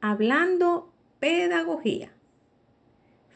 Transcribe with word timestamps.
Hablando 0.00 0.92
Pedagogía. 1.18 2.12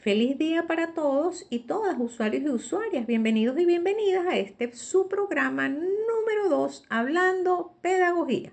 Feliz 0.01 0.39
día 0.39 0.69
para 0.69 0.95
todos 0.95 1.45
y 1.51 1.67
todas, 1.67 1.97
usuarios 1.99 2.45
y 2.45 2.51
usuarias. 2.51 3.05
Bienvenidos 3.05 3.59
y 3.59 3.67
bienvenidas 3.67 4.29
a 4.29 4.37
este 4.37 4.73
su 4.73 5.09
programa 5.09 5.69
número 5.69 6.49
2, 6.49 6.87
Hablando 6.89 7.75
Pedagogía. 7.83 8.53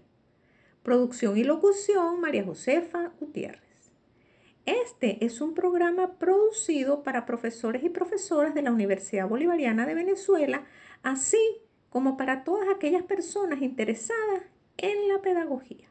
Producción 0.81 1.37
y 1.37 1.43
locución, 1.43 2.19
María 2.19 2.43
Josefa 2.43 3.11
Gutiérrez. 3.19 3.91
Este 4.65 5.23
es 5.23 5.39
un 5.39 5.53
programa 5.53 6.17
producido 6.17 7.03
para 7.03 7.27
profesores 7.27 7.83
y 7.83 7.89
profesoras 7.89 8.55
de 8.55 8.63
la 8.63 8.71
Universidad 8.71 9.29
Bolivariana 9.29 9.85
de 9.85 9.93
Venezuela, 9.93 10.65
así 11.03 11.61
como 11.91 12.17
para 12.17 12.43
todas 12.43 12.69
aquellas 12.75 13.03
personas 13.03 13.61
interesadas 13.61 14.41
en 14.77 15.09
la 15.09 15.21
pedagogía. 15.21 15.88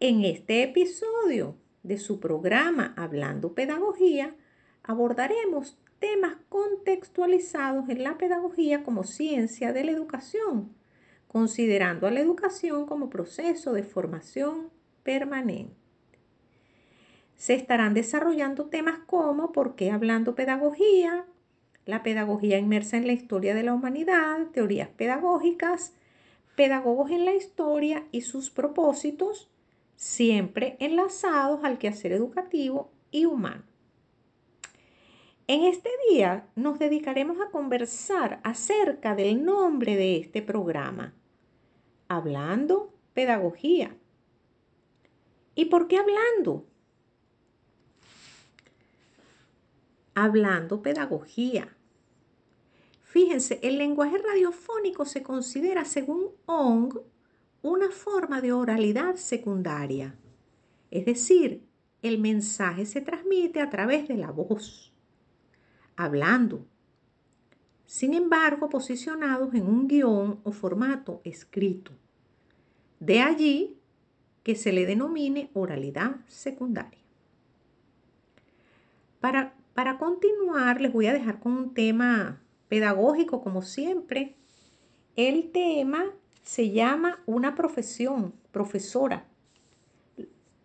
En 0.00 0.24
este 0.24 0.62
episodio 0.62 1.56
de 1.82 1.98
su 1.98 2.20
programa 2.20 2.94
Hablando 2.96 3.54
Pedagogía, 3.54 4.36
abordaremos 4.84 5.76
temas 5.98 6.36
contextualizados 6.48 7.88
en 7.88 8.04
la 8.04 8.16
pedagogía 8.16 8.84
como 8.84 9.02
ciencia 9.02 9.72
de 9.72 9.82
la 9.82 9.90
educación, 9.90 10.72
considerando 11.26 12.06
a 12.06 12.12
la 12.12 12.20
educación 12.20 12.86
como 12.86 13.10
proceso 13.10 13.72
de 13.72 13.82
formación 13.82 14.70
permanente. 15.02 15.74
Se 17.34 17.54
estarán 17.54 17.92
desarrollando 17.92 18.66
temas 18.66 19.00
como 19.00 19.50
por 19.50 19.74
qué 19.74 19.90
hablando 19.90 20.36
pedagogía, 20.36 21.26
la 21.86 22.04
pedagogía 22.04 22.58
inmersa 22.58 22.98
en 22.98 23.08
la 23.08 23.14
historia 23.14 23.52
de 23.52 23.64
la 23.64 23.74
humanidad, 23.74 24.46
teorías 24.52 24.90
pedagógicas, 24.90 25.92
pedagogos 26.54 27.10
en 27.10 27.24
la 27.24 27.34
historia 27.34 28.06
y 28.12 28.20
sus 28.20 28.50
propósitos, 28.50 29.50
siempre 29.98 30.76
enlazados 30.78 31.64
al 31.64 31.76
quehacer 31.76 32.12
educativo 32.12 32.92
y 33.10 33.24
humano. 33.26 33.64
En 35.48 35.64
este 35.64 35.90
día 36.08 36.46
nos 36.54 36.78
dedicaremos 36.78 37.38
a 37.40 37.50
conversar 37.50 38.40
acerca 38.44 39.16
del 39.16 39.44
nombre 39.44 39.96
de 39.96 40.18
este 40.18 40.40
programa, 40.40 41.14
Hablando 42.06 42.94
Pedagogía. 43.12 43.96
¿Y 45.56 45.64
por 45.64 45.88
qué 45.88 45.98
hablando? 45.98 46.64
Hablando 50.14 50.80
Pedagogía. 50.80 51.76
Fíjense, 53.02 53.58
el 53.64 53.78
lenguaje 53.78 54.18
radiofónico 54.18 55.06
se 55.06 55.24
considera, 55.24 55.84
según 55.84 56.30
ONG, 56.46 57.00
una 57.62 57.90
forma 57.90 58.40
de 58.40 58.52
oralidad 58.52 59.16
secundaria. 59.16 60.14
Es 60.90 61.04
decir, 61.04 61.62
el 62.02 62.18
mensaje 62.18 62.86
se 62.86 63.00
transmite 63.00 63.60
a 63.60 63.70
través 63.70 64.08
de 64.08 64.16
la 64.16 64.30
voz, 64.30 64.92
hablando. 65.96 66.64
Sin 67.86 68.14
embargo, 68.14 68.68
posicionados 68.68 69.54
en 69.54 69.66
un 69.66 69.88
guion 69.88 70.40
o 70.44 70.52
formato 70.52 71.20
escrito. 71.24 71.92
De 73.00 73.20
allí 73.20 73.78
que 74.42 74.54
se 74.54 74.72
le 74.72 74.86
denomine 74.86 75.50
oralidad 75.54 76.16
secundaria. 76.26 76.98
Para, 79.20 79.54
para 79.74 79.98
continuar, 79.98 80.80
les 80.80 80.92
voy 80.92 81.06
a 81.06 81.12
dejar 81.12 81.40
con 81.40 81.52
un 81.52 81.74
tema 81.74 82.40
pedagógico, 82.68 83.42
como 83.42 83.62
siempre. 83.62 84.36
El 85.16 85.50
tema 85.50 86.12
se 86.42 86.70
llama 86.70 87.20
una 87.26 87.54
profesión, 87.54 88.34
profesora, 88.50 89.26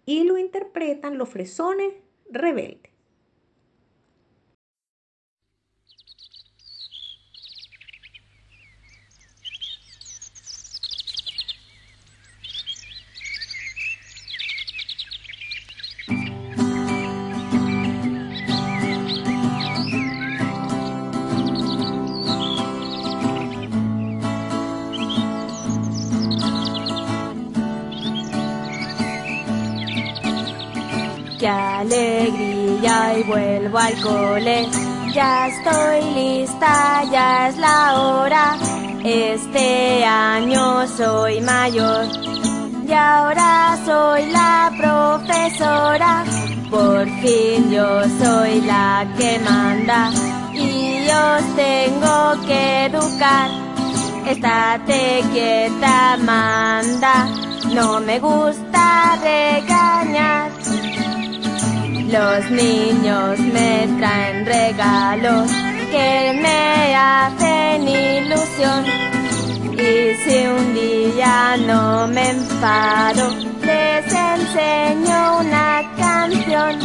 y 0.06 0.24
lo 0.24 0.38
interpretan 0.38 1.18
los 1.18 1.30
fresones 1.30 1.94
rebeldes. 2.30 2.93
Alegría 31.84 33.18
y 33.18 33.24
vuelvo 33.24 33.78
al 33.78 34.02
cole. 34.02 34.68
Ya 35.14 35.48
estoy 35.48 36.14
lista, 36.14 37.04
ya 37.12 37.50
es 37.50 37.58
la 37.58 38.02
hora. 38.02 38.58
Este 39.04 40.06
año 40.06 40.88
soy 40.88 41.42
mayor 41.42 42.06
y 42.88 42.94
ahora 42.94 43.78
soy 43.86 44.32
la 44.32 44.72
profesora. 44.78 46.24
Por 46.70 47.06
fin 47.22 47.70
yo 47.70 48.04
soy 48.22 48.62
la 48.62 49.06
que 49.18 49.40
manda 49.40 50.10
y 50.54 51.08
os 51.10 51.56
tengo 51.56 52.48
que 52.48 52.86
educar. 52.86 53.50
Estate 54.26 55.22
quieta, 55.34 56.18
manda. 56.18 57.28
No 57.74 58.00
me 58.00 58.20
gusta 58.20 59.18
regañar. 59.22 60.52
Los 62.14 62.52
niños 62.52 63.40
me 63.40 63.88
traen 63.98 64.46
regalos 64.46 65.50
que 65.90 66.40
me 66.44 66.96
hacen 66.96 67.88
ilusión. 67.88 68.86
Y 69.74 70.14
si 70.24 70.46
un 70.46 70.76
día 70.76 71.58
no 71.66 72.08
me 72.08 72.30
enfado, 72.30 73.36
les 73.64 74.06
enseño 74.14 75.40
una 75.40 75.92
canción. 75.98 76.80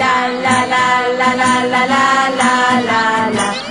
La 0.00 0.26
la 0.44 0.66
la 0.66 1.08
la 1.16 1.36
la 1.36 1.66
la 1.66 1.86
la 1.86 2.30
la 2.40 2.80
la 2.80 3.30
la 3.30 3.65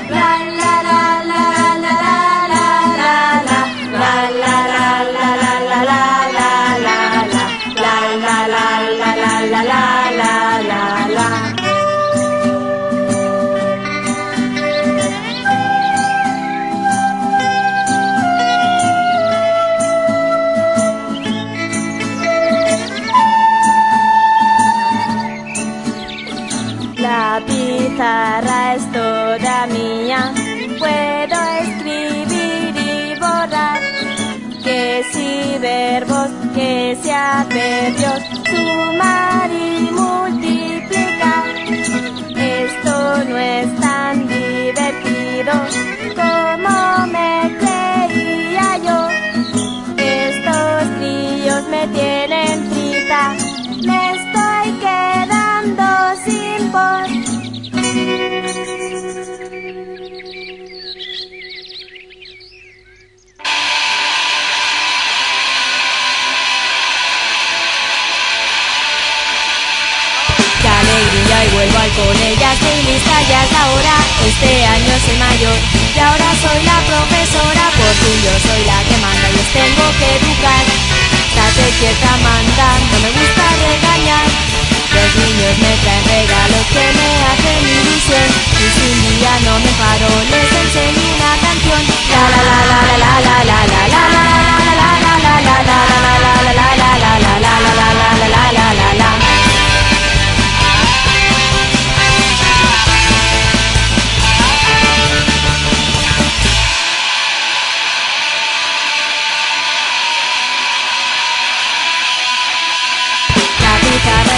pizarra 27.95 28.75
es 28.75 28.91
toda 28.91 29.67
mía, 29.67 30.33
puedo 30.79 31.37
escribir 31.61 32.75
y 32.75 33.19
borrar, 33.19 33.81
que 34.63 35.03
si 35.13 35.57
verbos, 35.59 36.29
que 36.53 36.97
si 37.01 37.09
adverbios, 37.09 38.21
sumar 38.49 39.49
y 39.49 39.91
multiplicar. 39.91 41.45
Esto 42.35 43.23
no 43.29 43.37
es 43.37 43.79
tan 43.79 44.27
divertido 44.27 45.53
alegría 71.65 71.71
y 71.71 71.71
vuelvo 71.71 71.79
al 71.79 71.91
cole, 71.91 72.35
ya 72.39 72.53
estoy 72.53 72.83
lista, 72.83 73.21
ya 73.29 73.43
es 73.43 73.51
la 73.51 73.63
hora. 73.71 73.95
Este 74.25 74.65
año 74.65 74.93
soy 75.05 75.17
mayor 75.17 75.57
y 75.95 75.99
ahora 75.99 76.29
soy 76.41 76.63
la 76.63 76.79
profesora. 76.85 77.65
Por 77.77 77.93
fin 78.01 78.17
yo 78.23 78.33
soy 78.39 78.65
la 78.65 78.79
que 78.83 78.97
manda 78.97 79.27
y 79.29 79.37
os 79.39 79.49
tengo 79.53 79.85
que 79.99 80.07
educar. 80.15 80.63
Date 81.35 81.67
quieta, 81.79 82.11
manda, 82.23 82.67
no 82.91 82.97
me 82.99 83.09
gusta 83.11 83.45
regañar. 83.65 84.27
Los 84.95 85.15
niños 85.15 85.57
me 85.59 85.73
traen 85.83 86.05
regalos 86.05 86.65
que 86.71 86.85
me 86.95 87.09
hacen 87.27 87.67
ilusión 87.67 88.29
Y 88.55 88.65
si 88.71 88.85
un 88.93 89.19
día 89.19 89.33
no 89.43 89.59
me 89.59 89.71
paro 89.75 90.07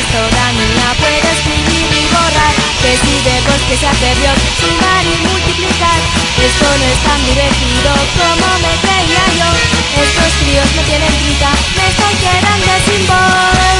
ortografía 0.08 0.88
puedo 1.00 1.28
escribir 1.36 1.88
y 1.92 2.04
borrar 2.14 2.56
si 2.88 3.16
verbos 3.28 3.60
que 3.68 3.76
se 3.76 3.92
perdió 4.00 4.32
sumar 4.56 5.04
y 5.04 5.16
multiplicar. 5.28 6.00
Esto 6.40 6.68
no 6.80 6.86
es 6.88 7.00
tan 7.04 7.20
divertido 7.28 7.92
como 8.16 8.48
me 8.64 8.74
creía 8.80 9.26
yo. 9.36 9.50
Estos 10.00 10.32
críos 10.40 10.70
no 10.76 10.82
tienen 10.84 11.14
pinta, 11.20 11.52
me 11.76 11.86
están 11.92 12.16
quedando 12.24 12.72
sin 12.88 13.02
voz. 13.08 13.78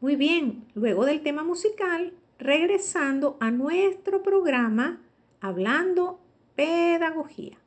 Muy 0.00 0.16
bien, 0.16 0.68
luego 0.74 1.06
del 1.06 1.22
tema 1.22 1.42
musical, 1.42 2.12
regresando 2.38 3.38
a 3.40 3.50
nuestro 3.50 4.22
programa 4.22 5.00
hablando 5.40 6.20
pedagogía. 6.54 7.63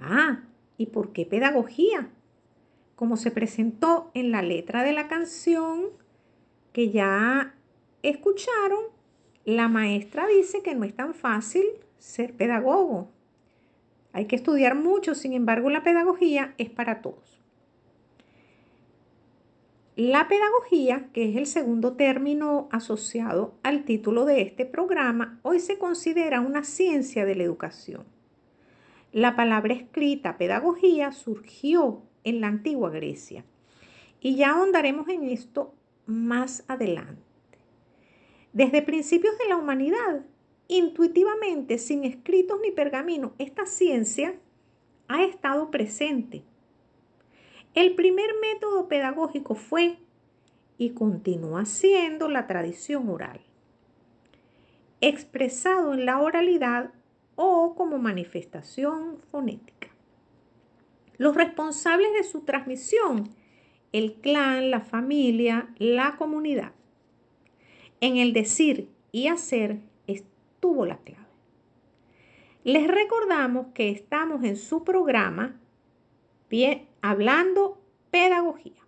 Ah, 0.00 0.40
¿y 0.78 0.86
por 0.86 1.12
qué 1.12 1.26
pedagogía? 1.26 2.10
Como 2.94 3.16
se 3.16 3.30
presentó 3.30 4.10
en 4.14 4.30
la 4.30 4.42
letra 4.42 4.82
de 4.82 4.92
la 4.92 5.08
canción 5.08 5.86
que 6.72 6.90
ya 6.90 7.54
escucharon, 8.02 8.84
la 9.44 9.68
maestra 9.68 10.26
dice 10.26 10.62
que 10.62 10.74
no 10.74 10.84
es 10.84 10.94
tan 10.94 11.14
fácil 11.14 11.64
ser 11.98 12.34
pedagogo. 12.34 13.08
Hay 14.12 14.26
que 14.26 14.36
estudiar 14.36 14.74
mucho, 14.74 15.14
sin 15.14 15.32
embargo 15.32 15.70
la 15.70 15.82
pedagogía 15.82 16.54
es 16.58 16.70
para 16.70 17.02
todos. 17.02 17.40
La 19.96 20.28
pedagogía, 20.28 21.08
que 21.14 21.30
es 21.30 21.36
el 21.36 21.46
segundo 21.46 21.94
término 21.94 22.68
asociado 22.70 23.54
al 23.62 23.84
título 23.84 24.26
de 24.26 24.42
este 24.42 24.66
programa, 24.66 25.38
hoy 25.42 25.58
se 25.58 25.78
considera 25.78 26.42
una 26.42 26.64
ciencia 26.64 27.24
de 27.24 27.34
la 27.34 27.44
educación. 27.44 28.04
La 29.16 29.34
palabra 29.34 29.72
escrita 29.72 30.36
pedagogía 30.36 31.10
surgió 31.10 32.02
en 32.22 32.42
la 32.42 32.48
antigua 32.48 32.90
Grecia 32.90 33.46
y 34.20 34.36
ya 34.36 34.50
ahondaremos 34.50 35.08
en 35.08 35.22
esto 35.22 35.72
más 36.04 36.66
adelante. 36.68 37.22
Desde 38.52 38.82
principios 38.82 39.38
de 39.38 39.48
la 39.48 39.56
humanidad, 39.56 40.26
intuitivamente, 40.68 41.78
sin 41.78 42.04
escritos 42.04 42.58
ni 42.62 42.72
pergaminos, 42.72 43.32
esta 43.38 43.64
ciencia 43.64 44.34
ha 45.08 45.24
estado 45.24 45.70
presente 45.70 46.42
el 47.72 47.94
primer 47.94 48.28
método 48.42 48.86
pedagógico 48.86 49.54
fue 49.54 49.96
y 50.76 50.90
continúa 50.90 51.64
siendo 51.64 52.28
la 52.28 52.46
tradición 52.46 53.08
oral, 53.08 53.40
expresado 55.00 55.94
en 55.94 56.04
la 56.04 56.20
oralidad 56.20 56.92
o 57.36 57.74
como 57.74 57.98
manifestación 57.98 59.18
fonética. 59.30 59.88
Los 61.18 61.36
responsables 61.36 62.12
de 62.12 62.24
su 62.24 62.40
transmisión, 62.40 63.30
el 63.92 64.14
clan, 64.14 64.70
la 64.70 64.80
familia, 64.80 65.72
la 65.78 66.16
comunidad. 66.16 66.72
En 68.00 68.16
el 68.16 68.32
decir 68.32 68.90
y 69.12 69.28
hacer 69.28 69.80
estuvo 70.06 70.84
la 70.84 70.98
clave. 70.98 71.24
Les 72.64 72.88
recordamos 72.88 73.68
que 73.72 73.90
estamos 73.90 74.42
en 74.42 74.56
su 74.56 74.82
programa 74.82 75.60
hablando 77.00 77.80
pedagogía. 78.10 78.82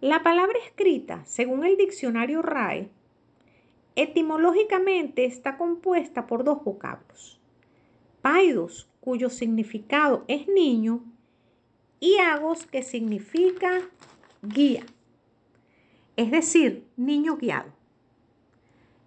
La 0.00 0.22
palabra 0.22 0.58
escrita, 0.64 1.24
según 1.24 1.64
el 1.64 1.76
diccionario 1.76 2.42
RAE, 2.42 2.90
etimológicamente 3.98 5.24
está 5.24 5.58
compuesta 5.58 6.28
por 6.28 6.44
dos 6.44 6.62
vocablos. 6.62 7.40
Paidos, 8.22 8.88
cuyo 9.00 9.28
significado 9.28 10.24
es 10.28 10.46
niño, 10.46 11.02
y 11.98 12.18
agos, 12.18 12.64
que 12.64 12.84
significa 12.84 13.80
guía, 14.40 14.84
es 16.16 16.30
decir, 16.30 16.86
niño 16.96 17.36
guiado. 17.36 17.72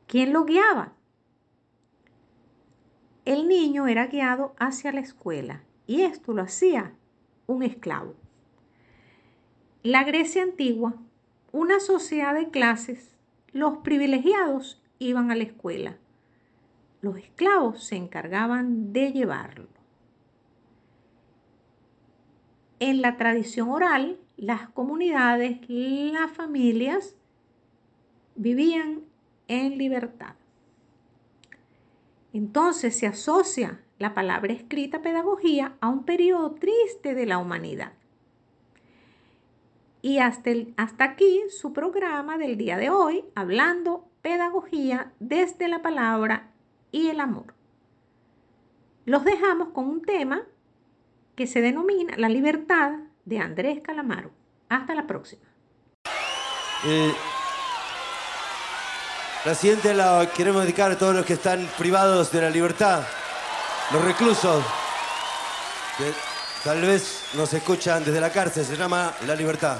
¿Quién 0.07 0.33
lo 0.33 0.43
guiaba? 0.43 0.91
El 3.23 3.47
niño 3.47 3.87
era 3.87 4.07
guiado 4.07 4.53
hacia 4.59 4.91
la 4.91 4.99
escuela 4.99 5.63
y 5.87 6.01
esto 6.01 6.33
lo 6.33 6.41
hacía 6.41 6.95
un 7.47 7.63
esclavo. 7.63 8.15
La 9.83 10.03
Grecia 10.03 10.43
antigua, 10.43 10.95
una 11.53 11.79
sociedad 11.79 12.33
de 12.33 12.49
clases, 12.49 13.15
los 13.53 13.77
privilegiados 13.77 14.80
iban 15.07 15.31
a 15.31 15.35
la 15.35 15.43
escuela, 15.43 15.97
los 17.01 17.17
esclavos 17.17 17.83
se 17.83 17.95
encargaban 17.95 18.93
de 18.93 19.11
llevarlo. 19.11 19.67
En 22.79 23.01
la 23.01 23.17
tradición 23.17 23.69
oral, 23.69 24.19
las 24.37 24.69
comunidades, 24.69 25.59
las 25.67 26.31
familias 26.31 27.15
vivían 28.35 29.01
en 29.47 29.77
libertad. 29.77 30.35
Entonces 32.33 32.97
se 32.97 33.07
asocia 33.07 33.81
la 33.97 34.13
palabra 34.13 34.53
escrita 34.53 35.01
pedagogía 35.01 35.75
a 35.81 35.89
un 35.89 36.05
periodo 36.05 36.51
triste 36.51 37.13
de 37.13 37.25
la 37.25 37.39
humanidad. 37.39 37.93
Y 40.03 40.19
hasta, 40.19 40.51
hasta 40.77 41.03
aquí 41.03 41.41
su 41.49 41.73
programa 41.73 42.37
del 42.37 42.57
día 42.57 42.77
de 42.77 42.89
hoy, 42.89 43.25
hablando 43.35 44.10
pedagogía 44.21 45.11
desde 45.19 45.67
la 45.67 45.81
palabra 45.81 46.51
y 46.91 47.09
el 47.09 47.19
amor. 47.19 47.53
Los 49.05 49.23
dejamos 49.23 49.69
con 49.69 49.87
un 49.87 50.01
tema 50.01 50.43
que 51.35 51.47
se 51.47 51.61
denomina 51.61 52.15
La 52.17 52.29
libertad 52.29 52.91
de 53.25 53.39
Andrés 53.39 53.81
Calamaro. 53.81 54.31
Hasta 54.69 54.95
la 54.95 55.07
próxima. 55.07 55.43
Eh, 56.85 57.13
la 59.45 59.55
siguiente 59.55 59.93
la 59.93 60.29
queremos 60.35 60.63
dedicar 60.63 60.91
a 60.91 60.97
todos 60.97 61.15
los 61.15 61.25
que 61.25 61.33
están 61.33 61.67
privados 61.77 62.31
de 62.31 62.41
la 62.41 62.49
libertad 62.49 63.03
los 63.91 64.03
reclusos 64.05 64.63
que 65.97 66.13
tal 66.63 66.81
vez 66.81 67.23
nos 67.33 67.53
escuchan 67.53 68.03
desde 68.05 68.21
la 68.21 68.31
cárcel, 68.31 68.65
se 68.65 68.77
llama 68.77 69.13
La 69.25 69.35
Libertad. 69.35 69.79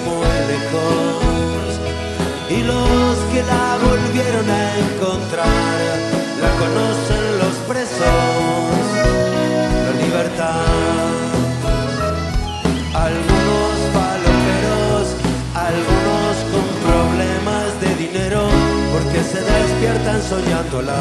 muy 0.00 0.26
lejos 0.48 1.80
y 2.48 2.62
los 2.62 3.16
que 3.30 3.42
la 3.42 3.78
volvieron 3.84 4.48
a 4.48 4.78
encontrar 4.78 5.98
la 6.40 6.50
conocen 6.62 7.38
los 7.38 7.54
presos, 7.68 8.82
la 9.84 9.92
libertad. 10.02 10.62
Algunos 12.94 13.74
paloperos, 13.92 15.06
algunos 15.54 16.34
con 16.52 16.66
problemas 16.88 17.68
de 17.82 17.94
dinero 17.96 18.48
porque 18.92 19.22
se 19.22 19.40
despiertan 19.42 20.22
soñándola. 20.22 21.00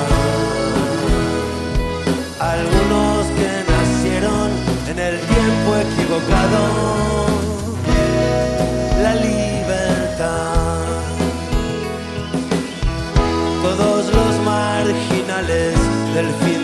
Algunos 2.39 3.25
que 3.38 3.51
nacieron 3.71 4.50
en 4.89 5.00
el 5.00 5.19
tiempo 5.19 5.77
equivocado 5.77 7.31
del 16.22 16.34
fin 16.36 16.61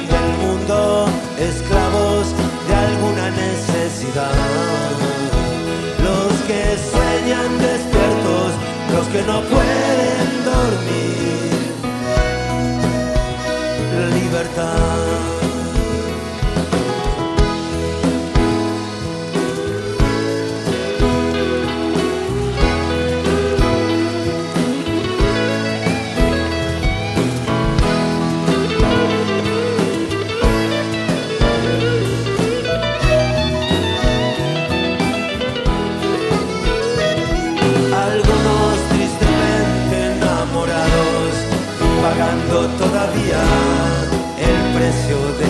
el 43.36 44.74
precio 44.74 45.18
del 45.38 45.47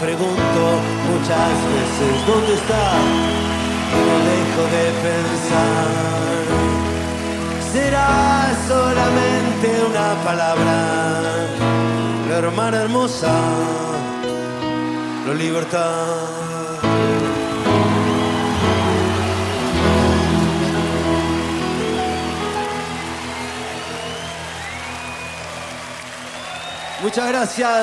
pregunto 0.00 0.62
muchas 1.10 1.52
veces 1.74 2.26
dónde 2.26 2.54
está 2.54 2.84
y 3.92 4.00
no 4.08 4.16
dejo 4.30 4.62
de 4.74 4.84
pensar. 5.06 6.44
Será 7.72 8.50
solamente 8.66 9.66
una 9.90 10.08
palabra, 10.24 10.76
la 12.28 12.38
hermana 12.38 12.82
hermosa, 12.82 13.34
la 15.26 15.34
libertad. 15.34 16.40
Muchas 27.02 27.28
gracias. 27.28 27.82